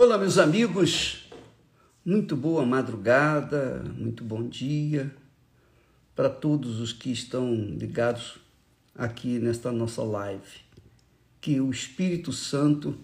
Olá, 0.00 0.16
meus 0.16 0.38
amigos. 0.38 1.28
Muito 2.04 2.36
boa 2.36 2.64
madrugada, 2.64 3.82
muito 3.96 4.22
bom 4.22 4.48
dia 4.48 5.12
para 6.14 6.30
todos 6.30 6.78
os 6.78 6.92
que 6.92 7.10
estão 7.10 7.52
ligados 7.52 8.38
aqui 8.94 9.40
nesta 9.40 9.72
nossa 9.72 10.04
live. 10.04 10.60
Que 11.40 11.60
o 11.60 11.68
Espírito 11.68 12.32
Santo, 12.32 12.96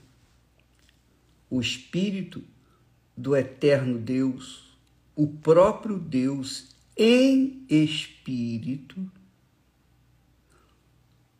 o 1.50 1.60
Espírito 1.60 2.44
do 3.16 3.34
eterno 3.34 3.98
Deus, 3.98 4.78
o 5.16 5.26
próprio 5.26 5.98
Deus 5.98 6.76
em 6.96 7.66
espírito, 7.68 9.10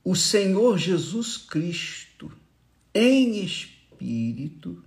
o 0.02 0.16
Senhor 0.16 0.78
Jesus 0.78 1.36
Cristo 1.36 2.32
em 2.92 3.44
espírito, 3.44 4.82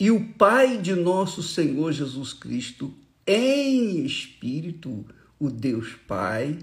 e 0.00 0.10
o 0.10 0.32
Pai 0.32 0.78
de 0.78 0.94
nosso 0.94 1.42
Senhor 1.42 1.92
Jesus 1.92 2.32
Cristo 2.32 2.94
em 3.26 4.02
espírito, 4.02 5.04
o 5.38 5.50
Deus 5.50 5.94
Pai, 6.08 6.58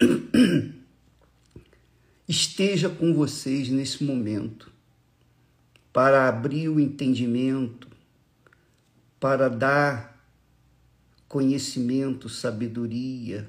esteja 2.26 2.88
com 2.88 3.12
vocês 3.12 3.68
nesse 3.68 4.02
momento 4.02 4.72
para 5.92 6.26
abrir 6.26 6.70
o 6.70 6.80
entendimento, 6.80 7.86
para 9.20 9.50
dar 9.50 10.18
conhecimento, 11.28 12.30
sabedoria, 12.30 13.46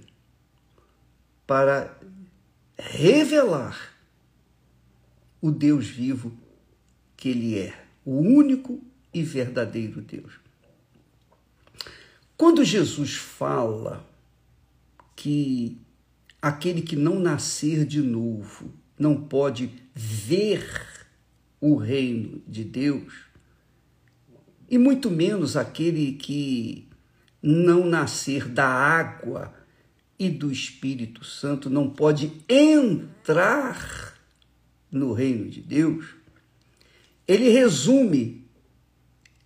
para 1.48 1.98
revelar 2.78 3.96
o 5.42 5.52
Deus 5.52 5.88
vivo 5.88 6.38
que 7.16 7.30
Ele 7.30 7.58
é 7.58 7.87
o 8.08 8.22
único 8.22 8.82
e 9.14 9.22
verdadeiro 9.22 10.00
Deus. 10.00 10.40
Quando 12.38 12.64
Jesus 12.64 13.16
fala 13.16 14.08
que 15.14 15.78
aquele 16.42 16.82
que 16.82 16.96
não 16.96 17.20
nascer 17.20 17.86
de 17.86 18.02
novo 18.02 18.74
não 18.98 19.22
pode 19.22 19.70
ver 19.94 20.66
o 21.60 21.76
reino 21.76 22.42
de 22.48 22.64
Deus, 22.64 23.14
e 24.70 24.78
muito 24.78 25.12
menos 25.12 25.58
aquele 25.58 26.14
que 26.14 26.88
não 27.44 27.86
nascer 27.86 28.48
da 28.48 28.68
água 28.70 29.54
e 30.18 30.30
do 30.30 30.50
Espírito 30.50 31.26
Santo 31.26 31.70
não 31.70 31.90
pode 31.90 32.32
entrar 32.48 34.18
no 34.90 35.12
reino 35.12 35.50
de 35.50 35.60
Deus, 35.60 36.17
ele 37.28 37.50
resume 37.50 38.48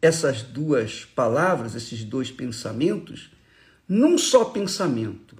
essas 0.01 0.41
duas 0.41 1.05
palavras, 1.05 1.75
esses 1.75 2.03
dois 2.03 2.31
pensamentos, 2.31 3.31
num 3.87 4.17
só 4.17 4.45
pensamento, 4.45 5.35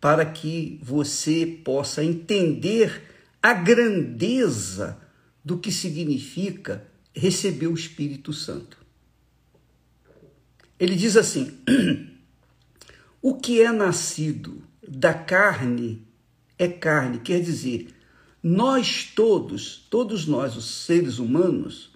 para 0.00 0.24
que 0.26 0.78
você 0.82 1.46
possa 1.64 2.04
entender 2.04 3.02
a 3.42 3.52
grandeza 3.52 4.98
do 5.44 5.58
que 5.58 5.72
significa 5.72 6.86
receber 7.14 7.66
o 7.66 7.74
Espírito 7.74 8.32
Santo. 8.32 8.78
Ele 10.78 10.96
diz 10.96 11.16
assim: 11.16 11.58
o 13.22 13.36
que 13.36 13.60
é 13.60 13.70
nascido 13.72 14.62
da 14.86 15.14
carne 15.14 16.06
é 16.58 16.68
carne, 16.68 17.18
quer 17.18 17.40
dizer, 17.40 17.88
nós 18.46 19.10
todos, 19.16 19.86
todos 19.88 20.26
nós, 20.26 20.54
os 20.54 20.66
seres 20.84 21.18
humanos, 21.18 21.90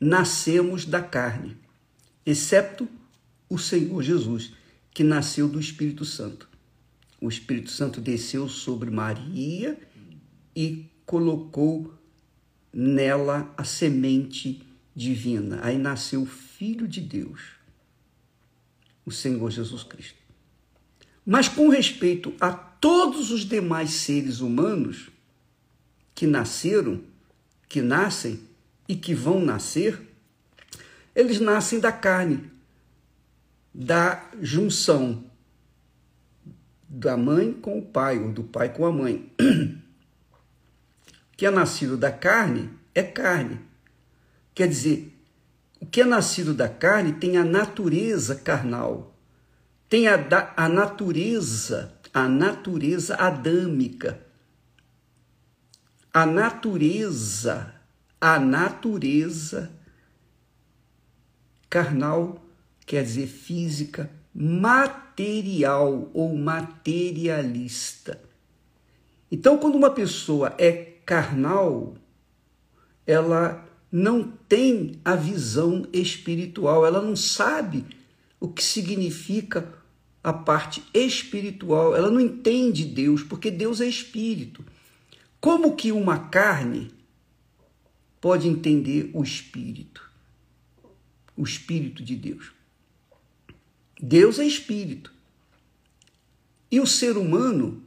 nascemos 0.00 0.84
da 0.84 1.02
carne, 1.02 1.56
exceto 2.24 2.88
o 3.50 3.58
Senhor 3.58 4.00
Jesus, 4.00 4.52
que 4.94 5.02
nasceu 5.02 5.48
do 5.48 5.58
Espírito 5.58 6.04
Santo. 6.04 6.48
O 7.20 7.28
Espírito 7.28 7.72
Santo 7.72 8.00
desceu 8.00 8.48
sobre 8.48 8.88
Maria 8.88 9.76
e 10.54 10.88
colocou 11.04 11.92
nela 12.72 13.52
a 13.56 13.64
semente 13.64 14.62
divina. 14.94 15.58
Aí 15.64 15.78
nasceu 15.78 16.22
o 16.22 16.26
Filho 16.26 16.86
de 16.86 17.00
Deus, 17.00 17.40
o 19.04 19.10
Senhor 19.10 19.50
Jesus 19.50 19.82
Cristo. 19.82 20.18
Mas 21.24 21.48
com 21.48 21.68
respeito 21.68 22.32
a 22.40 22.65
todos 22.80 23.30
os 23.30 23.40
demais 23.40 23.90
seres 23.90 24.40
humanos 24.40 25.10
que 26.14 26.26
nasceram, 26.26 27.00
que 27.68 27.80
nascem 27.82 28.40
e 28.88 28.94
que 28.96 29.14
vão 29.14 29.40
nascer, 29.40 30.00
eles 31.14 31.40
nascem 31.40 31.80
da 31.80 31.92
carne, 31.92 32.50
da 33.74 34.30
junção 34.40 35.24
da 36.88 37.16
mãe 37.16 37.52
com 37.52 37.78
o 37.78 37.82
pai, 37.82 38.18
ou 38.18 38.32
do 38.32 38.44
pai 38.44 38.72
com 38.72 38.86
a 38.86 38.92
mãe. 38.92 39.30
O 39.38 41.36
que 41.36 41.44
é 41.44 41.50
nascido 41.50 41.98
da 41.98 42.10
carne 42.10 42.70
é 42.94 43.02
carne. 43.02 43.60
Quer 44.54 44.68
dizer, 44.68 45.14
o 45.78 45.84
que 45.84 46.00
é 46.00 46.04
nascido 46.04 46.54
da 46.54 46.68
carne 46.68 47.12
tem 47.12 47.36
a 47.36 47.44
natureza 47.44 48.36
carnal 48.36 49.16
tem 49.88 50.08
a, 50.08 50.18
a 50.56 50.68
natureza, 50.68 51.92
a 52.16 52.26
natureza 52.30 53.14
adâmica. 53.16 54.18
A 56.10 56.24
natureza, 56.24 57.74
a 58.18 58.40
natureza 58.40 59.70
carnal 61.68 62.42
quer 62.86 63.04
dizer 63.04 63.26
física, 63.26 64.10
material 64.34 66.10
ou 66.14 66.34
materialista. 66.34 68.18
Então, 69.30 69.58
quando 69.58 69.74
uma 69.74 69.90
pessoa 69.90 70.54
é 70.56 70.72
carnal, 71.04 71.98
ela 73.06 73.68
não 73.92 74.22
tem 74.48 74.98
a 75.04 75.14
visão 75.14 75.86
espiritual, 75.92 76.86
ela 76.86 77.02
não 77.02 77.14
sabe 77.14 77.84
o 78.40 78.48
que 78.48 78.64
significa 78.64 79.70
a 80.26 80.32
parte 80.32 80.82
espiritual. 80.92 81.94
Ela 81.94 82.10
não 82.10 82.20
entende 82.20 82.84
Deus, 82.84 83.22
porque 83.22 83.48
Deus 83.48 83.80
é 83.80 83.86
espírito. 83.86 84.64
Como 85.40 85.76
que 85.76 85.92
uma 85.92 86.18
carne 86.18 86.90
pode 88.20 88.48
entender 88.48 89.08
o 89.14 89.22
espírito? 89.22 90.02
O 91.36 91.44
espírito 91.44 92.02
de 92.02 92.16
Deus. 92.16 92.50
Deus 94.02 94.40
é 94.40 94.44
espírito. 94.44 95.12
E 96.72 96.80
o 96.80 96.86
ser 96.88 97.16
humano, 97.16 97.84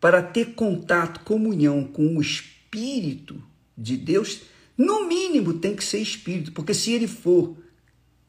para 0.00 0.22
ter 0.22 0.54
contato, 0.54 1.24
comunhão 1.24 1.82
com 1.82 2.16
o 2.16 2.22
espírito 2.22 3.42
de 3.76 3.96
Deus, 3.96 4.42
no 4.78 5.08
mínimo 5.08 5.54
tem 5.54 5.74
que 5.74 5.82
ser 5.82 5.98
espírito, 5.98 6.52
porque 6.52 6.72
se 6.72 6.92
ele 6.92 7.08
for 7.08 7.56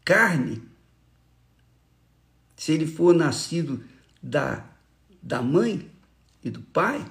carne, 0.04 0.64
se 2.56 2.72
ele 2.72 2.88
for 2.88 3.14
nascido 3.14 3.84
da, 4.22 4.66
da 5.22 5.42
mãe 5.42 5.90
e 6.44 6.50
do 6.50 6.62
pai, 6.62 7.06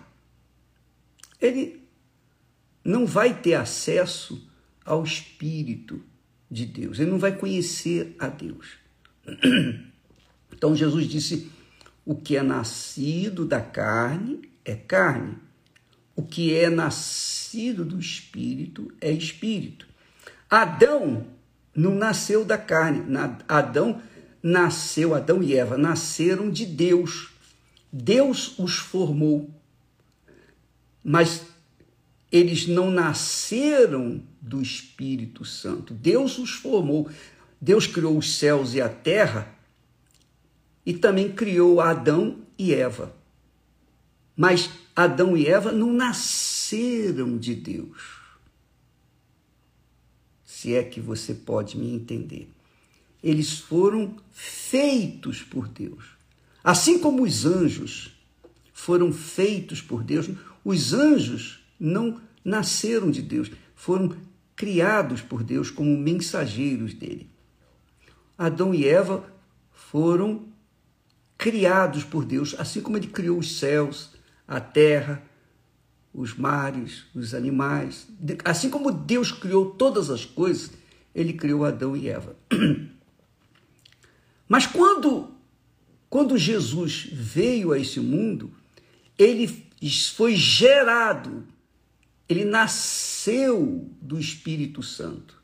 ele 1.40 1.82
não 2.84 3.06
vai 3.06 3.40
ter 3.40 3.54
acesso 3.54 4.48
ao 4.84 5.04
Espírito 5.04 6.02
de 6.50 6.66
Deus, 6.66 6.98
ele 6.98 7.10
não 7.10 7.18
vai 7.18 7.36
conhecer 7.36 8.14
a 8.18 8.28
Deus. 8.28 8.76
Então 10.56 10.74
Jesus 10.74 11.08
disse: 11.08 11.50
o 12.06 12.14
que 12.14 12.36
é 12.36 12.42
nascido 12.42 13.44
da 13.44 13.60
carne 13.60 14.48
é 14.64 14.74
carne, 14.74 15.36
o 16.14 16.22
que 16.22 16.54
é 16.54 16.70
nascido 16.70 17.84
do 17.84 17.98
Espírito 17.98 18.90
é 19.00 19.10
Espírito. 19.10 19.86
Adão 20.48 21.26
não 21.74 21.96
nasceu 21.96 22.44
da 22.44 22.56
carne, 22.56 23.02
Adão 23.48 23.94
nasceu 23.94 24.13
Adão 25.16 25.42
e 25.42 25.56
Eva, 25.56 25.78
nasceram 25.78 26.50
de 26.50 26.66
Deus. 26.66 27.30
Deus 27.90 28.58
os 28.58 28.76
formou. 28.76 29.50
Mas 31.02 31.42
eles 32.30 32.66
não 32.66 32.90
nasceram 32.90 34.22
do 34.40 34.60
Espírito 34.60 35.44
Santo. 35.44 35.94
Deus 35.94 36.36
os 36.36 36.50
formou. 36.50 37.08
Deus 37.60 37.86
criou 37.86 38.18
os 38.18 38.36
céus 38.36 38.74
e 38.74 38.80
a 38.80 38.88
terra 38.88 39.54
e 40.84 40.92
também 40.92 41.32
criou 41.32 41.80
Adão 41.80 42.38
e 42.58 42.74
Eva. 42.74 43.14
Mas 44.36 44.68
Adão 44.94 45.36
e 45.36 45.46
Eva 45.46 45.72
não 45.72 45.92
nasceram 45.92 47.38
de 47.38 47.54
Deus. 47.54 48.20
Se 50.44 50.74
é 50.74 50.82
que 50.82 51.00
você 51.00 51.32
pode 51.32 51.78
me 51.78 51.94
entender 51.94 52.50
eles 53.24 53.58
foram 53.58 54.16
feitos 54.30 55.42
por 55.42 55.66
Deus. 55.66 56.04
Assim 56.62 56.98
como 56.98 57.22
os 57.22 57.46
anjos 57.46 58.14
foram 58.70 59.10
feitos 59.10 59.80
por 59.80 60.04
Deus, 60.04 60.28
os 60.62 60.92
anjos 60.92 61.64
não 61.80 62.20
nasceram 62.44 63.10
de 63.10 63.22
Deus, 63.22 63.50
foram 63.74 64.14
criados 64.54 65.22
por 65.22 65.42
Deus 65.42 65.70
como 65.70 65.96
mensageiros 65.96 66.92
dele. 66.92 67.30
Adão 68.36 68.74
e 68.74 68.86
Eva 68.86 69.24
foram 69.72 70.44
criados 71.38 72.04
por 72.04 72.26
Deus, 72.26 72.54
assim 72.58 72.82
como 72.82 72.98
ele 72.98 73.06
criou 73.06 73.38
os 73.38 73.58
céus, 73.58 74.10
a 74.46 74.60
terra, 74.60 75.22
os 76.12 76.34
mares, 76.34 77.06
os 77.14 77.32
animais. 77.32 78.06
Assim 78.44 78.68
como 78.68 78.92
Deus 78.92 79.32
criou 79.32 79.70
todas 79.70 80.10
as 80.10 80.26
coisas, 80.26 80.72
ele 81.14 81.32
criou 81.32 81.64
Adão 81.64 81.96
e 81.96 82.08
Eva. 82.08 82.36
Mas 84.48 84.66
quando, 84.66 85.34
quando 86.08 86.36
Jesus 86.36 87.08
veio 87.12 87.72
a 87.72 87.78
esse 87.78 88.00
mundo, 88.00 88.52
ele 89.18 89.48
foi 90.14 90.36
gerado, 90.36 91.46
ele 92.28 92.44
nasceu 92.44 93.90
do 94.00 94.18
Espírito 94.18 94.82
Santo. 94.82 95.42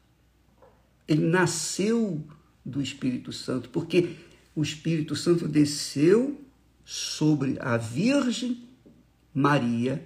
Ele 1.07 1.27
nasceu 1.27 2.25
do 2.65 2.81
Espírito 2.81 3.33
Santo, 3.33 3.69
porque 3.71 4.17
o 4.55 4.63
Espírito 4.63 5.17
Santo 5.17 5.49
desceu 5.49 6.41
sobre 6.85 7.57
a 7.61 7.77
Virgem 7.77 8.63
Maria 9.33 10.05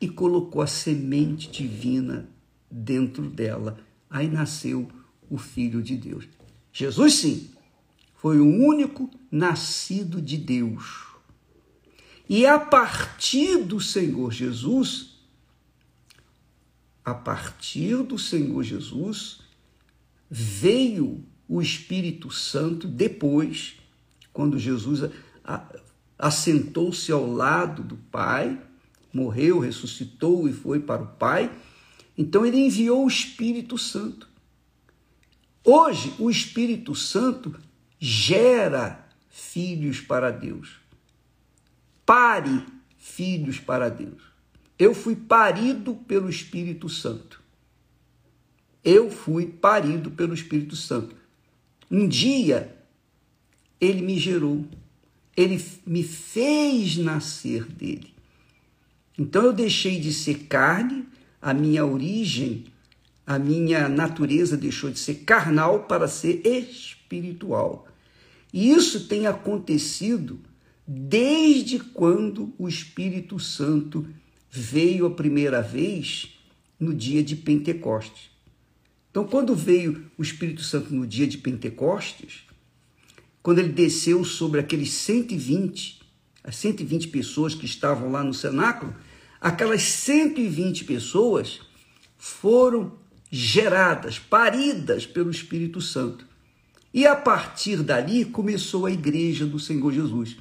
e 0.00 0.08
colocou 0.08 0.62
a 0.62 0.66
semente 0.66 1.50
divina 1.50 2.28
dentro 2.70 3.28
dela. 3.28 3.78
Aí 4.08 4.28
nasceu 4.28 4.88
o 5.28 5.36
Filho 5.36 5.82
de 5.82 5.96
Deus. 5.96 6.28
Jesus, 6.72 7.14
sim, 7.14 7.50
foi 8.18 8.40
o 8.40 8.46
único 8.46 9.08
nascido 9.30 10.20
de 10.20 10.36
Deus. 10.36 11.06
E 12.28 12.44
a 12.44 12.58
partir 12.58 13.58
do 13.58 13.80
Senhor 13.80 14.32
Jesus, 14.32 15.18
a 17.04 17.14
partir 17.14 18.02
do 18.02 18.18
Senhor 18.18 18.62
Jesus, 18.62 19.40
veio 20.28 21.24
o 21.48 21.62
Espírito 21.62 22.30
Santo 22.30 22.86
depois, 22.86 23.76
quando 24.32 24.58
Jesus 24.58 25.10
assentou-se 26.18 27.10
ao 27.10 27.24
lado 27.24 27.82
do 27.82 27.96
Pai, 27.96 28.60
morreu, 29.14 29.60
ressuscitou 29.60 30.48
e 30.48 30.52
foi 30.52 30.80
para 30.80 31.02
o 31.02 31.06
Pai. 31.06 31.50
Então 32.16 32.44
ele 32.44 32.58
enviou 32.58 33.04
o 33.04 33.08
Espírito 33.08 33.78
Santo. 33.78 34.28
Hoje, 35.64 36.12
o 36.18 36.28
Espírito 36.28 36.94
Santo 36.94 37.54
gera 37.98 39.06
filhos 39.28 40.00
para 40.00 40.30
Deus. 40.30 40.80
Pare 42.04 42.64
filhos 42.96 43.58
para 43.58 43.88
Deus. 43.88 44.22
Eu 44.78 44.94
fui 44.94 45.16
parido 45.16 45.94
pelo 45.94 46.28
Espírito 46.28 46.88
Santo. 46.88 47.42
Eu 48.84 49.10
fui 49.10 49.46
parido 49.46 50.10
pelo 50.10 50.32
Espírito 50.32 50.76
Santo. 50.76 51.16
Um 51.90 52.06
dia 52.06 52.76
ele 53.80 54.02
me 54.02 54.18
gerou, 54.18 54.66
ele 55.36 55.64
me 55.86 56.02
fez 56.02 56.96
nascer 56.96 57.64
dele. 57.64 58.14
Então 59.18 59.44
eu 59.44 59.52
deixei 59.52 60.00
de 60.00 60.12
ser 60.12 60.44
carne, 60.44 61.06
a 61.40 61.52
minha 61.52 61.84
origem, 61.84 62.64
a 63.28 63.38
minha 63.38 63.90
natureza 63.90 64.56
deixou 64.56 64.88
de 64.88 64.98
ser 64.98 65.16
carnal 65.16 65.80
para 65.80 66.08
ser 66.08 66.40
espiritual. 66.46 67.86
E 68.50 68.70
isso 68.70 69.06
tem 69.06 69.26
acontecido 69.26 70.40
desde 70.86 71.78
quando 71.78 72.54
o 72.58 72.66
Espírito 72.66 73.38
Santo 73.38 74.08
veio 74.50 75.04
a 75.04 75.10
primeira 75.10 75.60
vez 75.60 76.38
no 76.80 76.94
dia 76.94 77.22
de 77.22 77.36
Pentecostes. 77.36 78.30
Então, 79.10 79.26
quando 79.26 79.54
veio 79.54 80.10
o 80.16 80.22
Espírito 80.22 80.62
Santo 80.62 80.94
no 80.94 81.06
dia 81.06 81.26
de 81.26 81.36
Pentecostes, 81.36 82.46
quando 83.42 83.58
ele 83.58 83.72
desceu 83.72 84.24
sobre 84.24 84.58
aqueles 84.58 84.90
120, 84.90 86.00
as 86.42 86.56
120 86.56 87.08
pessoas 87.08 87.54
que 87.54 87.66
estavam 87.66 88.10
lá 88.10 88.24
no 88.24 88.32
cenáculo, 88.32 88.96
aquelas 89.38 89.82
120 89.82 90.86
pessoas 90.86 91.60
foram 92.16 93.06
geradas, 93.30 94.18
paridas 94.18 95.06
pelo 95.06 95.30
Espírito 95.30 95.80
Santo. 95.80 96.26
E 96.92 97.06
a 97.06 97.14
partir 97.14 97.82
dali 97.82 98.24
começou 98.24 98.86
a 98.86 98.90
igreja 98.90 99.44
do 99.44 99.58
Senhor 99.58 99.92
Jesus. 99.92 100.36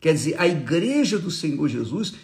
Quer 0.00 0.14
dizer, 0.14 0.40
a 0.40 0.46
igreja 0.46 1.18
do 1.18 1.30
Senhor 1.30 1.68
Jesus 1.68 2.14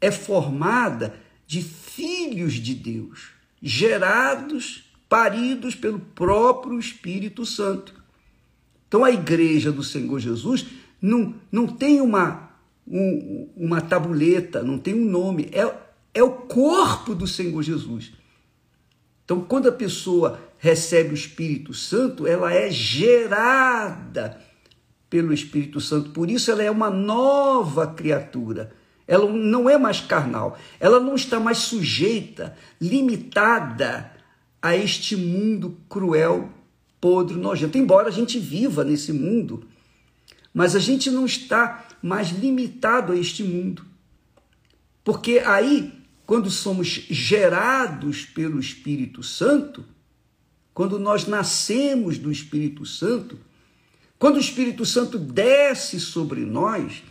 é 0.00 0.10
formada 0.10 1.14
de 1.46 1.62
filhos 1.62 2.54
de 2.54 2.74
Deus, 2.74 3.30
gerados 3.60 4.84
paridos 5.08 5.74
pelo 5.74 5.98
próprio 5.98 6.78
Espírito 6.78 7.44
Santo. 7.44 7.94
Então 8.88 9.04
a 9.04 9.10
igreja 9.10 9.72
do 9.72 9.82
Senhor 9.82 10.18
Jesus 10.18 10.66
não, 11.00 11.34
não 11.50 11.66
tem 11.66 12.00
uma, 12.00 12.50
um, 12.86 13.48
uma 13.56 13.80
tabuleta, 13.80 14.62
não 14.62 14.78
tem 14.78 14.94
um 14.94 15.04
nome, 15.04 15.48
é, 15.52 15.74
é 16.14 16.22
o 16.22 16.30
corpo 16.30 17.14
do 17.14 17.26
Senhor 17.26 17.62
Jesus. 17.62 18.12
Então, 19.24 19.40
quando 19.40 19.68
a 19.68 19.72
pessoa 19.72 20.40
recebe 20.58 21.10
o 21.10 21.14
Espírito 21.14 21.72
Santo, 21.72 22.26
ela 22.26 22.52
é 22.52 22.70
gerada 22.70 24.40
pelo 25.08 25.32
Espírito 25.32 25.80
Santo. 25.80 26.10
Por 26.10 26.30
isso, 26.30 26.50
ela 26.50 26.62
é 26.62 26.70
uma 26.70 26.90
nova 26.90 27.86
criatura. 27.86 28.72
Ela 29.06 29.30
não 29.30 29.68
é 29.68 29.76
mais 29.76 30.00
carnal. 30.00 30.58
Ela 30.80 30.98
não 31.00 31.14
está 31.14 31.38
mais 31.38 31.58
sujeita, 31.58 32.56
limitada 32.80 34.10
a 34.60 34.76
este 34.76 35.16
mundo 35.16 35.76
cruel, 35.88 36.48
podre, 37.00 37.36
nojento. 37.36 37.76
Embora 37.76 38.08
a 38.08 38.12
gente 38.12 38.38
viva 38.38 38.84
nesse 38.84 39.12
mundo, 39.12 39.66
mas 40.54 40.76
a 40.76 40.78
gente 40.78 41.10
não 41.10 41.26
está 41.26 41.86
mais 42.00 42.30
limitado 42.30 43.12
a 43.12 43.16
este 43.16 43.42
mundo. 43.42 43.84
Porque 45.04 45.40
aí, 45.44 45.92
quando 46.26 46.50
somos 46.50 46.88
gerados 46.88 48.24
pelo 48.24 48.60
Espírito 48.60 49.22
Santo, 49.22 49.84
quando 50.72 50.98
nós 50.98 51.26
nascemos 51.26 52.18
do 52.18 52.30
Espírito 52.30 52.86
Santo, 52.86 53.38
quando 54.18 54.36
o 54.36 54.40
Espírito 54.40 54.86
Santo 54.86 55.18
desce 55.18 55.98
sobre 55.98 56.40
nós 56.40 57.02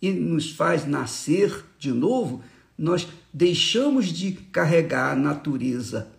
e 0.00 0.10
nos 0.12 0.50
faz 0.50 0.86
nascer 0.86 1.64
de 1.78 1.90
novo, 1.90 2.42
nós 2.76 3.08
deixamos 3.32 4.06
de 4.06 4.32
carregar 4.32 5.12
a 5.12 5.16
natureza 5.16 6.12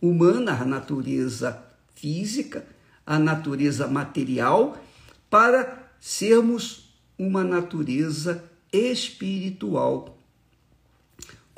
humana, 0.00 0.52
a 0.52 0.64
natureza 0.64 1.62
física, 1.94 2.66
a 3.06 3.18
natureza 3.18 3.86
material, 3.86 4.82
para 5.28 5.92
sermos 6.00 6.94
uma 7.18 7.44
natureza 7.44 8.42
espiritual. 8.72 10.19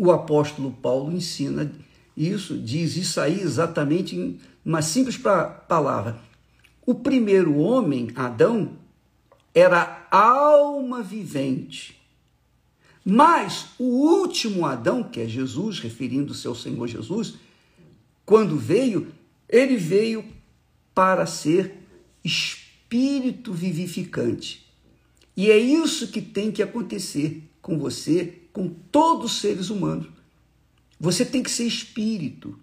O 0.02 0.11
apóstolo 0.11 0.73
Paulo 0.73 1.12
ensina 1.12 1.71
isso, 2.16 2.59
diz 2.59 2.97
isso 2.97 3.21
aí 3.21 3.40
exatamente 3.40 4.16
em 4.16 4.37
uma 4.64 4.82
simples 4.82 5.16
palavra. 5.16 6.18
O 6.85 6.92
primeiro 6.92 7.56
homem, 7.59 8.11
Adão, 8.16 8.73
era 9.54 10.09
alma 10.11 11.04
vivente. 11.04 12.02
Mas 13.04 13.68
o 13.78 13.85
último 13.85 14.66
Adão, 14.66 15.04
que 15.04 15.21
é 15.21 15.28
Jesus, 15.28 15.78
referindo-se 15.78 16.49
ao 16.49 16.54
Senhor 16.56 16.88
Jesus, 16.88 17.35
quando 18.26 18.56
veio, 18.56 19.06
ele 19.49 19.76
veio 19.76 20.25
para 20.92 21.26
ser 21.26 21.78
espírito 22.25 23.52
vivificante. 23.52 24.66
E 25.37 25.49
é 25.49 25.56
isso 25.56 26.09
que 26.09 26.21
tem 26.21 26.50
que 26.50 26.61
acontecer 26.61 27.49
com 27.62 27.78
você, 27.78 28.41
com 28.52 28.68
todos 28.68 29.32
os 29.32 29.40
seres 29.40 29.71
humanos. 29.71 30.06
Você 31.00 31.25
tem 31.25 31.42
que 31.42 31.50
ser 31.50 31.64
espírito. 31.64 32.59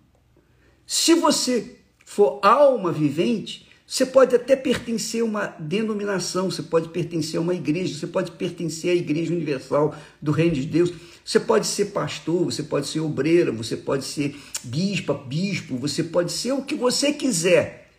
Se 0.86 1.13
você 1.13 1.77
for 2.05 2.39
alma 2.41 2.91
vivente, 2.91 3.67
você 3.86 4.05
pode 4.05 4.36
até 4.36 4.55
pertencer 4.55 5.22
a 5.22 5.25
uma 5.25 5.48
denominação, 5.60 6.51
você 6.51 6.62
pode 6.62 6.89
pertencer 6.89 7.39
a 7.39 7.41
uma 7.41 7.55
igreja, 7.55 7.98
você 7.98 8.05
pode 8.05 8.31
pertencer 8.31 8.91
à 8.91 8.96
Igreja 8.96 9.34
Universal 9.34 9.96
do 10.22 10.31
Reino 10.31 10.53
de 10.53 10.65
Deus, 10.67 10.93
você 11.25 11.39
pode 11.39 11.65
ser 11.65 11.86
pastor, 11.86 12.46
você 12.46 12.62
pode 12.62 12.88
ser 12.88 13.00
obreira, 13.00 13.51
você 13.51 13.75
pode 13.75 14.05
ser 14.05 14.39
bispa, 14.63 15.15
bispo, 15.15 15.75
você 15.75 16.03
pode 16.03 16.31
ser 16.31 16.51
o 16.51 16.62
que 16.62 16.75
você 16.75 17.12
quiser 17.12 17.91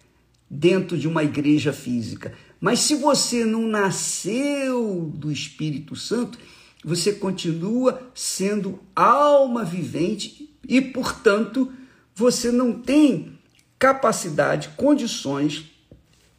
dentro 0.49 0.97
de 0.97 1.09
uma 1.09 1.25
igreja 1.25 1.73
física. 1.73 2.35
Mas 2.61 2.81
se 2.81 2.95
você 2.95 3.45
não 3.45 3.67
nasceu 3.67 5.11
do 5.15 5.33
Espírito 5.33 5.97
Santo, 5.97 6.39
você 6.85 7.13
continua 7.13 8.11
sendo 8.15 8.81
alma 8.95 9.65
vivente 9.65 10.57
e, 10.67 10.81
portanto, 10.81 11.73
você 12.15 12.51
não 12.51 12.73
tem 12.73 13.39
capacidade, 13.79 14.71
condições 14.77 15.71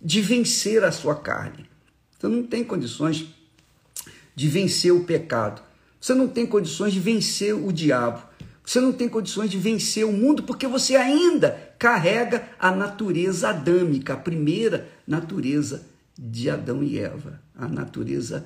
de 0.01 0.21
vencer 0.21 0.83
a 0.83 0.91
sua 0.91 1.15
carne. 1.15 1.69
Você 2.17 2.27
não 2.27 2.43
tem 2.43 2.63
condições 2.63 3.25
de 4.35 4.47
vencer 4.47 4.91
o 4.91 5.03
pecado. 5.03 5.61
Você 5.99 6.13
não 6.13 6.27
tem 6.27 6.45
condições 6.45 6.93
de 6.93 6.99
vencer 6.99 7.53
o 7.53 7.71
diabo. 7.71 8.23
Você 8.65 8.79
não 8.79 8.93
tem 8.93 9.09
condições 9.09 9.49
de 9.49 9.57
vencer 9.57 10.05
o 10.05 10.13
mundo 10.13 10.43
porque 10.43 10.67
você 10.67 10.95
ainda 10.95 11.73
carrega 11.77 12.47
a 12.59 12.71
natureza 12.71 13.49
adâmica, 13.49 14.13
a 14.13 14.17
primeira 14.17 14.87
natureza 15.05 15.87
de 16.17 16.49
Adão 16.49 16.83
e 16.83 16.99
Eva, 16.99 17.41
a 17.55 17.67
natureza 17.67 18.45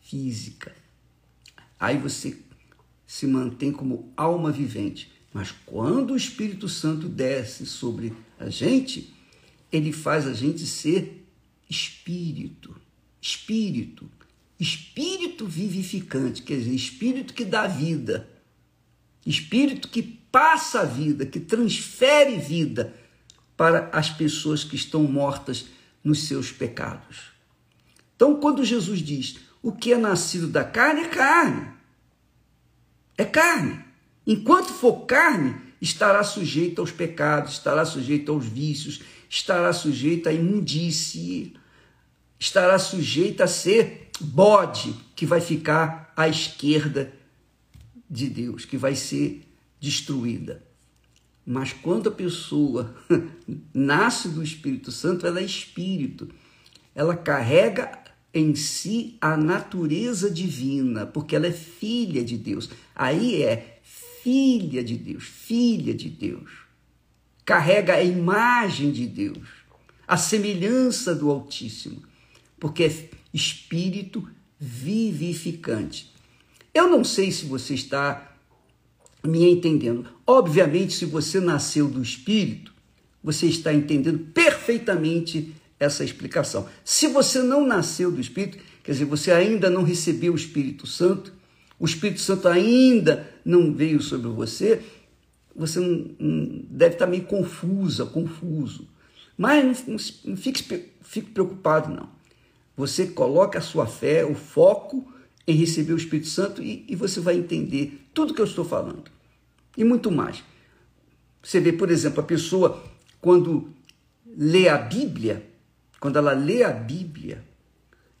física. 0.00 0.81
Aí 1.82 1.98
você 1.98 2.38
se 3.04 3.26
mantém 3.26 3.72
como 3.72 4.12
alma 4.16 4.52
vivente. 4.52 5.10
Mas 5.32 5.50
quando 5.66 6.12
o 6.12 6.16
Espírito 6.16 6.68
Santo 6.68 7.08
desce 7.08 7.66
sobre 7.66 8.12
a 8.38 8.48
gente, 8.48 9.12
ele 9.72 9.92
faz 9.92 10.28
a 10.28 10.32
gente 10.32 10.64
ser 10.64 11.26
espírito. 11.68 12.76
Espírito. 13.20 14.08
Espírito 14.60 15.44
vivificante, 15.44 16.42
quer 16.42 16.58
dizer, 16.58 16.72
espírito 16.72 17.34
que 17.34 17.44
dá 17.44 17.66
vida. 17.66 18.28
Espírito 19.26 19.88
que 19.88 20.04
passa 20.04 20.82
a 20.82 20.84
vida, 20.84 21.26
que 21.26 21.40
transfere 21.40 22.38
vida 22.38 22.94
para 23.56 23.88
as 23.92 24.08
pessoas 24.08 24.62
que 24.62 24.76
estão 24.76 25.02
mortas 25.02 25.66
nos 26.04 26.28
seus 26.28 26.52
pecados. 26.52 27.32
Então, 28.14 28.36
quando 28.38 28.64
Jesus 28.64 29.00
diz 29.00 29.40
o 29.62 29.70
que 29.72 29.92
é 29.92 29.96
nascido 29.96 30.48
da 30.48 30.64
carne, 30.64 31.02
é 31.02 31.08
carne. 31.08 31.68
É 33.16 33.24
carne. 33.24 33.84
Enquanto 34.26 34.72
for 34.72 35.06
carne, 35.06 35.54
estará 35.80 36.24
sujeito 36.24 36.80
aos 36.80 36.90
pecados, 36.90 37.52
estará 37.52 37.84
sujeito 37.84 38.32
aos 38.32 38.44
vícios, 38.44 39.02
estará 39.28 39.72
sujeito 39.72 40.28
à 40.28 40.32
imundície, 40.32 41.54
estará 42.38 42.78
sujeito 42.78 43.42
a 43.42 43.46
ser 43.46 44.10
bode 44.20 44.94
que 45.14 45.24
vai 45.24 45.40
ficar 45.40 46.12
à 46.16 46.28
esquerda 46.28 47.12
de 48.10 48.28
Deus, 48.28 48.64
que 48.64 48.76
vai 48.76 48.94
ser 48.94 49.48
destruída. 49.80 50.62
Mas 51.44 51.72
quando 51.72 52.08
a 52.08 52.12
pessoa 52.12 52.94
nasce 53.74 54.28
do 54.28 54.42
Espírito 54.42 54.92
Santo, 54.92 55.26
ela 55.26 55.40
é 55.40 55.44
espírito. 55.44 56.28
Ela 56.94 57.16
carrega 57.16 58.01
em 58.34 58.54
si 58.54 59.16
a 59.20 59.36
natureza 59.36 60.30
divina, 60.30 61.06
porque 61.06 61.36
ela 61.36 61.46
é 61.46 61.52
filha 61.52 62.24
de 62.24 62.36
Deus. 62.36 62.70
Aí 62.94 63.42
é 63.42 63.80
filha 64.22 64.82
de 64.82 64.96
Deus, 64.96 65.24
filha 65.24 65.94
de 65.94 66.08
Deus. 66.08 66.50
Carrega 67.44 67.94
a 67.94 68.02
imagem 68.02 68.92
de 68.92 69.06
Deus, 69.06 69.48
a 70.06 70.16
semelhança 70.16 71.14
do 71.14 71.30
Altíssimo, 71.30 72.02
porque 72.58 72.84
é 72.84 73.08
espírito 73.34 74.26
vivificante. 74.58 76.12
Eu 76.72 76.88
não 76.88 77.04
sei 77.04 77.30
se 77.32 77.44
você 77.44 77.74
está 77.74 78.32
me 79.24 79.48
entendendo. 79.50 80.06
Obviamente, 80.26 80.94
se 80.94 81.04
você 81.04 81.40
nasceu 81.40 81.88
do 81.88 82.02
Espírito, 82.02 82.72
você 83.22 83.46
está 83.46 83.72
entendendo 83.72 84.18
perfeitamente 84.32 85.52
essa 85.82 86.04
explicação. 86.04 86.68
Se 86.84 87.08
você 87.08 87.42
não 87.42 87.66
nasceu 87.66 88.10
do 88.10 88.20
Espírito, 88.20 88.58
quer 88.84 88.92
dizer, 88.92 89.04
você 89.04 89.32
ainda 89.32 89.68
não 89.68 89.82
recebeu 89.82 90.32
o 90.32 90.36
Espírito 90.36 90.86
Santo, 90.86 91.32
o 91.78 91.84
Espírito 91.84 92.20
Santo 92.20 92.46
ainda 92.46 93.28
não 93.44 93.74
veio 93.74 94.00
sobre 94.00 94.28
você, 94.28 94.80
você 95.54 95.80
deve 96.70 96.94
estar 96.94 97.06
meio 97.06 97.24
confusa, 97.24 98.06
confuso. 98.06 98.88
Mas 99.36 99.84
não, 99.86 99.96
não 100.24 100.36
fique, 100.36 100.62
fique 101.02 101.30
preocupado, 101.30 101.92
não. 101.92 102.08
Você 102.76 103.08
coloca 103.08 103.58
a 103.58 103.62
sua 103.62 103.86
fé, 103.86 104.24
o 104.24 104.34
foco 104.34 105.12
em 105.46 105.56
receber 105.56 105.92
o 105.92 105.96
Espírito 105.96 106.28
Santo 106.28 106.62
e, 106.62 106.84
e 106.88 106.94
você 106.94 107.18
vai 107.20 107.36
entender 107.36 108.06
tudo 108.14 108.32
que 108.32 108.40
eu 108.40 108.46
estou 108.46 108.64
falando. 108.64 109.10
E 109.76 109.82
muito 109.82 110.10
mais. 110.10 110.44
Você 111.42 111.58
vê, 111.58 111.72
por 111.72 111.90
exemplo, 111.90 112.20
a 112.20 112.26
pessoa, 112.26 112.82
quando 113.20 113.68
lê 114.36 114.68
a 114.68 114.78
Bíblia, 114.78 115.51
quando 116.02 116.16
ela 116.16 116.32
lê 116.32 116.64
a 116.64 116.72
Bíblia, 116.72 117.44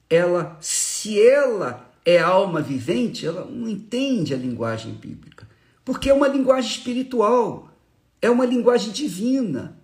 ela, 0.08 0.56
se 0.60 1.20
ela 1.20 1.92
é 2.04 2.16
alma 2.16 2.62
vivente, 2.62 3.26
ela 3.26 3.44
não 3.44 3.68
entende 3.68 4.32
a 4.32 4.36
linguagem 4.36 4.94
bíblica, 4.94 5.48
porque 5.84 6.08
é 6.08 6.14
uma 6.14 6.28
linguagem 6.28 6.70
espiritual, 6.70 7.76
é 8.20 8.30
uma 8.30 8.46
linguagem 8.46 8.92
divina, 8.92 9.76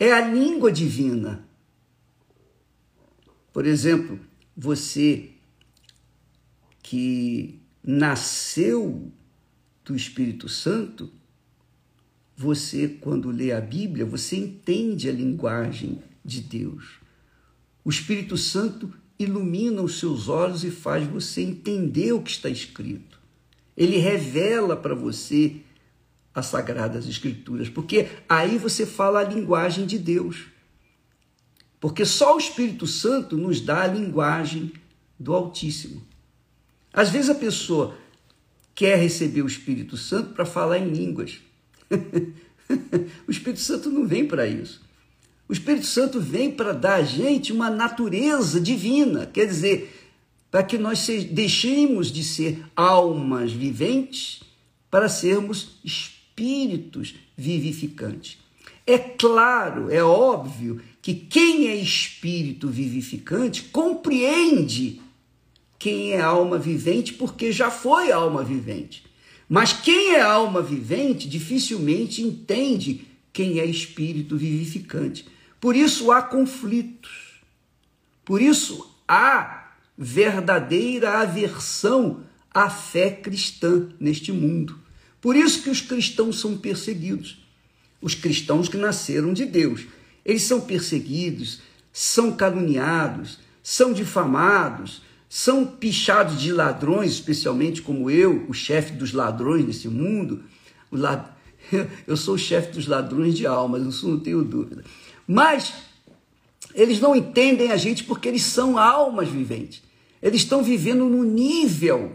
é 0.00 0.14
a 0.14 0.26
língua 0.26 0.72
divina. 0.72 1.46
Por 3.52 3.66
exemplo, 3.66 4.18
você 4.56 5.32
que 6.82 7.60
nasceu 7.82 9.12
do 9.84 9.94
Espírito 9.94 10.48
Santo, 10.48 11.12
você, 12.34 12.88
quando 12.88 13.30
lê 13.30 13.52
a 13.52 13.60
Bíblia, 13.60 14.06
você 14.06 14.36
entende 14.36 15.06
a 15.06 15.12
linguagem 15.12 16.02
de 16.24 16.40
Deus. 16.40 17.00
O 17.84 17.90
Espírito 17.90 18.36
Santo 18.36 18.92
ilumina 19.18 19.82
os 19.82 19.98
seus 19.98 20.28
olhos 20.28 20.64
e 20.64 20.70
faz 20.70 21.06
você 21.06 21.42
entender 21.42 22.12
o 22.12 22.22
que 22.22 22.30
está 22.30 22.48
escrito. 22.48 23.20
Ele 23.76 23.98
revela 23.98 24.76
para 24.76 24.94
você 24.94 25.56
as 26.34 26.46
Sagradas 26.46 27.06
Escrituras, 27.06 27.68
porque 27.68 28.08
aí 28.28 28.58
você 28.58 28.84
fala 28.84 29.20
a 29.20 29.24
linguagem 29.24 29.86
de 29.86 29.98
Deus. 29.98 30.46
Porque 31.78 32.04
só 32.04 32.34
o 32.34 32.38
Espírito 32.38 32.86
Santo 32.86 33.36
nos 33.36 33.60
dá 33.60 33.82
a 33.82 33.86
linguagem 33.86 34.72
do 35.18 35.34
Altíssimo. 35.34 36.02
Às 36.92 37.10
vezes 37.10 37.30
a 37.30 37.34
pessoa 37.34 37.96
quer 38.74 38.96
receber 38.96 39.42
o 39.42 39.46
Espírito 39.46 39.96
Santo 39.96 40.34
para 40.34 40.46
falar 40.46 40.78
em 40.78 40.88
línguas. 40.88 41.40
o 43.28 43.30
Espírito 43.30 43.60
Santo 43.60 43.90
não 43.90 44.06
vem 44.06 44.26
para 44.26 44.46
isso. 44.46 44.82
O 45.48 45.52
Espírito 45.52 45.86
Santo 45.86 46.20
vem 46.20 46.50
para 46.50 46.72
dar 46.72 46.94
a 46.94 47.02
gente 47.02 47.52
uma 47.52 47.68
natureza 47.68 48.60
divina, 48.60 49.26
quer 49.26 49.46
dizer, 49.46 49.94
para 50.50 50.62
que 50.62 50.78
nós 50.78 51.06
deixemos 51.30 52.10
de 52.10 52.24
ser 52.24 52.64
almas 52.74 53.52
viventes 53.52 54.40
para 54.90 55.08
sermos 55.08 55.80
espíritos 55.84 57.14
vivificantes. 57.36 58.38
É 58.86 58.98
claro, 58.98 59.90
é 59.90 60.02
óbvio 60.02 60.80
que 61.02 61.14
quem 61.14 61.66
é 61.66 61.74
espírito 61.74 62.68
vivificante 62.68 63.64
compreende 63.64 65.00
quem 65.78 66.12
é 66.12 66.20
alma 66.20 66.58
vivente 66.58 67.12
porque 67.12 67.52
já 67.52 67.70
foi 67.70 68.10
alma 68.10 68.42
vivente. 68.42 69.04
Mas 69.48 69.72
quem 69.72 70.14
é 70.14 70.22
alma 70.22 70.62
vivente 70.62 71.28
dificilmente 71.28 72.22
entende 72.22 73.02
quem 73.32 73.58
é 73.58 73.66
espírito 73.66 74.36
vivificante. 74.36 75.26
Por 75.64 75.74
isso 75.74 76.12
há 76.12 76.20
conflitos. 76.20 77.40
Por 78.22 78.42
isso 78.42 78.86
há 79.08 79.72
verdadeira 79.96 81.22
aversão 81.22 82.20
à 82.52 82.68
fé 82.68 83.10
cristã 83.10 83.88
neste 83.98 84.30
mundo. 84.30 84.78
Por 85.22 85.34
isso 85.34 85.62
que 85.62 85.70
os 85.70 85.80
cristãos 85.80 86.38
são 86.38 86.58
perseguidos. 86.58 87.42
Os 87.98 88.14
cristãos 88.14 88.68
que 88.68 88.76
nasceram 88.76 89.32
de 89.32 89.46
Deus. 89.46 89.86
Eles 90.22 90.42
são 90.42 90.60
perseguidos, 90.60 91.62
são 91.90 92.36
caluniados, 92.36 93.38
são 93.62 93.94
difamados, 93.94 95.00
são 95.30 95.64
pichados 95.64 96.42
de 96.42 96.52
ladrões, 96.52 97.12
especialmente 97.12 97.80
como 97.80 98.10
eu, 98.10 98.44
o 98.50 98.52
chefe 98.52 98.92
dos 98.92 99.14
ladrões 99.14 99.64
desse 99.64 99.88
mundo. 99.88 100.44
Eu 102.06 102.18
sou 102.18 102.34
o 102.34 102.38
chefe 102.38 102.70
dos 102.70 102.86
ladrões 102.86 103.34
de 103.34 103.46
almas, 103.46 103.82
isso 103.86 104.06
não 104.06 104.20
tenho 104.20 104.44
dúvida. 104.44 104.84
Mas 105.26 105.72
eles 106.74 107.00
não 107.00 107.14
entendem 107.14 107.70
a 107.70 107.76
gente 107.76 108.04
porque 108.04 108.28
eles 108.28 108.42
são 108.42 108.78
almas 108.78 109.28
viventes. 109.28 109.82
Eles 110.22 110.42
estão 110.42 110.62
vivendo 110.62 111.08
no 111.08 111.22
nível, 111.22 112.12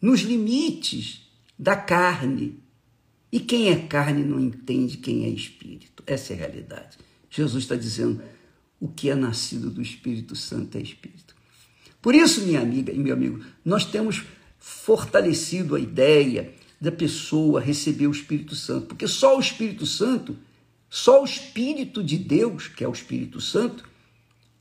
nos 0.00 0.20
limites 0.20 1.28
da 1.58 1.76
carne. 1.76 2.58
E 3.30 3.40
quem 3.40 3.70
é 3.70 3.76
carne 3.76 4.24
não 4.24 4.40
entende 4.40 4.96
quem 4.96 5.24
é 5.24 5.28
espírito. 5.28 6.02
Essa 6.06 6.32
é 6.32 6.36
a 6.36 6.38
realidade. 6.38 6.98
Jesus 7.30 7.64
está 7.64 7.76
dizendo: 7.76 8.22
o 8.80 8.88
que 8.88 9.10
é 9.10 9.14
nascido 9.14 9.70
do 9.70 9.82
Espírito 9.82 10.34
Santo 10.34 10.78
é 10.78 10.80
espírito. 10.80 11.34
Por 12.00 12.14
isso, 12.14 12.42
minha 12.42 12.60
amiga 12.60 12.92
e 12.92 12.98
meu 12.98 13.14
amigo, 13.14 13.44
nós 13.64 13.84
temos 13.84 14.22
fortalecido 14.58 15.74
a 15.74 15.80
ideia 15.80 16.54
da 16.80 16.92
pessoa 16.92 17.60
receber 17.60 18.06
o 18.06 18.12
Espírito 18.12 18.54
Santo, 18.54 18.86
porque 18.86 19.08
só 19.08 19.36
o 19.36 19.40
Espírito 19.40 19.86
Santo, 19.86 20.36
só 20.88 21.22
o 21.22 21.24
Espírito 21.24 22.02
de 22.02 22.16
Deus, 22.16 22.68
que 22.68 22.84
é 22.84 22.88
o 22.88 22.92
Espírito 22.92 23.40
Santo, 23.40 23.84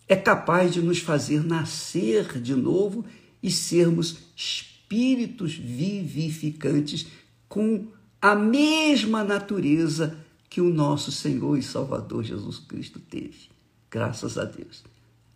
é 0.07 0.15
capaz 0.15 0.73
de 0.73 0.81
nos 0.81 0.99
fazer 0.99 1.43
nascer 1.43 2.39
de 2.41 2.53
novo 2.53 3.05
e 3.41 3.51
sermos 3.51 4.17
espíritos 4.35 5.55
vivificantes 5.55 7.07
com 7.47 7.87
a 8.21 8.35
mesma 8.35 9.23
natureza 9.23 10.17
que 10.49 10.61
o 10.61 10.69
nosso 10.69 11.11
Senhor 11.11 11.57
e 11.57 11.63
Salvador 11.63 12.23
Jesus 12.23 12.59
Cristo 12.59 12.99
teve. 12.99 13.49
Graças 13.89 14.37
a 14.37 14.45
Deus. 14.45 14.83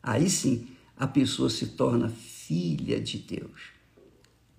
Aí 0.02 0.30
sim, 0.30 0.68
a 0.98 1.08
pessoa 1.08 1.50
se 1.50 1.68
torna 1.68 2.10
filha 2.10 3.00
de 3.00 3.18
Deus. 3.18 3.80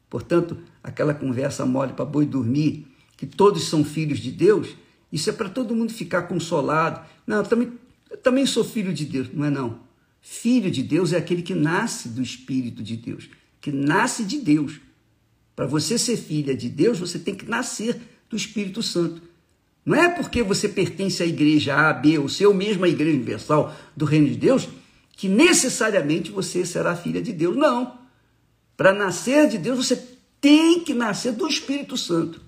Portanto, 0.08 0.56
aquela 0.82 1.14
conversa 1.14 1.64
mole 1.64 1.92
para 1.92 2.04
boi 2.04 2.26
dormir, 2.26 2.86
que 3.16 3.26
todos 3.26 3.64
são 3.64 3.84
filhos 3.84 4.18
de 4.18 4.30
Deus, 4.30 4.76
isso 5.12 5.28
é 5.30 5.32
para 5.32 5.48
todo 5.48 5.74
mundo 5.74 5.92
ficar 5.92 6.22
consolado. 6.22 7.04
Não, 7.26 7.38
eu 7.38 7.44
também, 7.44 7.72
eu 8.10 8.16
também 8.16 8.46
sou 8.46 8.64
filho 8.64 8.92
de 8.92 9.04
Deus. 9.04 9.28
Não 9.32 9.44
é 9.44 9.50
não. 9.50 9.80
Filho 10.20 10.70
de 10.70 10.82
Deus 10.82 11.12
é 11.12 11.16
aquele 11.16 11.42
que 11.42 11.54
nasce 11.54 12.08
do 12.08 12.22
Espírito 12.22 12.82
de 12.82 12.96
Deus, 12.96 13.28
que 13.60 13.72
nasce 13.72 14.24
de 14.24 14.38
Deus. 14.38 14.80
Para 15.56 15.66
você 15.66 15.98
ser 15.98 16.16
filha 16.16 16.54
de 16.54 16.68
Deus, 16.68 16.98
você 16.98 17.18
tem 17.18 17.34
que 17.34 17.46
nascer 17.46 18.00
do 18.28 18.36
Espírito 18.36 18.82
Santo. 18.82 19.22
Não 19.84 19.96
é 19.96 20.08
porque 20.08 20.42
você 20.42 20.68
pertence 20.68 21.22
à 21.22 21.26
igreja 21.26 21.74
A, 21.74 21.92
B 21.92 22.18
ou 22.18 22.28
C, 22.28 22.46
ou 22.46 22.54
mesmo 22.54 22.84
à 22.84 22.88
igreja 22.88 23.16
universal 23.16 23.74
do 23.96 24.04
reino 24.04 24.28
de 24.28 24.36
Deus, 24.36 24.68
que 25.12 25.28
necessariamente 25.28 26.30
você 26.30 26.64
será 26.64 26.94
filha 26.94 27.20
de 27.20 27.32
Deus. 27.32 27.56
Não. 27.56 27.98
Para 28.76 28.92
nascer 28.92 29.48
de 29.48 29.58
Deus, 29.58 29.86
você 29.86 29.96
tem 30.40 30.80
que 30.80 30.94
nascer 30.94 31.32
do 31.32 31.46
Espírito 31.46 31.96
Santo. 31.96 32.40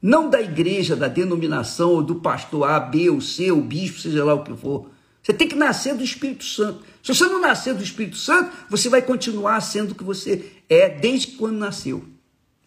Não 0.00 0.30
da 0.30 0.40
igreja, 0.40 0.94
da 0.94 1.08
denominação, 1.08 1.90
ou 1.90 2.02
do 2.02 2.16
pastor 2.16 2.68
A, 2.68 2.78
B 2.78 3.10
ou 3.10 3.20
C, 3.20 3.50
o 3.50 3.60
bispo, 3.60 3.98
seja 3.98 4.24
lá 4.24 4.34
o 4.34 4.44
que 4.44 4.56
for. 4.56 4.90
Você 5.22 5.32
tem 5.32 5.48
que 5.48 5.56
nascer 5.56 5.94
do 5.94 6.04
Espírito 6.04 6.44
Santo. 6.44 6.84
Se 7.02 7.14
você 7.14 7.24
não 7.24 7.40
nascer 7.40 7.74
do 7.74 7.82
Espírito 7.82 8.16
Santo, 8.16 8.50
você 8.70 8.88
vai 8.88 9.02
continuar 9.02 9.60
sendo 9.60 9.90
o 9.90 9.94
que 9.94 10.04
você 10.04 10.52
é 10.68 10.88
desde 10.88 11.32
quando 11.32 11.58
nasceu. 11.58 12.04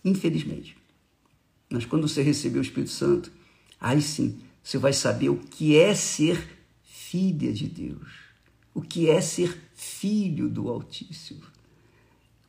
Infelizmente. 0.03 0.77
Mas 1.69 1.85
quando 1.85 2.07
você 2.07 2.21
receber 2.21 2.59
o 2.59 2.61
Espírito 2.61 2.91
Santo, 2.91 3.31
aí 3.79 4.01
sim 4.01 4.39
você 4.63 4.77
vai 4.77 4.93
saber 4.93 5.29
o 5.29 5.37
que 5.37 5.75
é 5.75 5.95
ser 5.95 6.59
filha 6.83 7.51
de 7.51 7.67
Deus. 7.67 8.07
O 8.73 8.81
que 8.81 9.09
é 9.09 9.21
ser 9.21 9.57
filho 9.73 10.47
do 10.47 10.69
Altíssimo. 10.69 11.41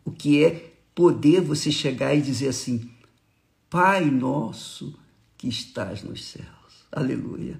O 0.05 0.11
que 0.11 0.45
é 0.45 0.73
poder 0.95 1.41
você 1.41 1.71
chegar 1.71 2.15
e 2.15 2.21
dizer 2.21 2.49
assim: 2.49 2.91
Pai 3.73 4.11
nosso 4.11 4.99
que 5.39 5.49
estás 5.49 6.03
nos 6.03 6.27
céus. 6.27 6.85
Aleluia. 6.93 7.59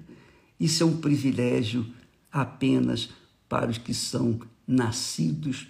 Isso 0.59 0.83
é 0.83 0.85
um 0.85 1.01
privilégio 1.01 1.91
apenas 2.31 3.09
para 3.49 3.71
os 3.71 3.79
que 3.79 3.95
são 3.95 4.39
nascidos 4.67 5.67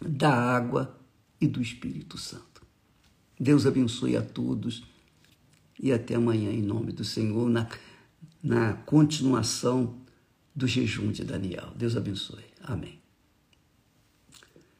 da 0.00 0.32
água 0.34 0.98
e 1.38 1.46
do 1.46 1.60
Espírito 1.60 2.16
Santo. 2.16 2.62
Deus 3.38 3.66
abençoe 3.66 4.16
a 4.16 4.22
todos 4.22 4.82
e 5.78 5.92
até 5.92 6.14
amanhã, 6.14 6.50
em 6.50 6.62
nome 6.62 6.90
do 6.90 7.04
Senhor, 7.04 7.46
na, 7.50 7.68
na 8.42 8.72
continuação 8.72 9.98
do 10.54 10.66
jejum 10.66 11.12
de 11.12 11.22
Daniel. 11.22 11.70
Deus 11.76 11.98
abençoe. 11.98 12.46
Amém. 12.62 13.05